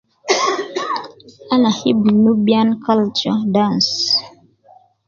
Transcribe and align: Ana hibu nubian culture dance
Ana 1.53 1.69
hibu 1.79 2.07
nubian 2.23 2.69
culture 2.85 3.35
dance 3.53 3.93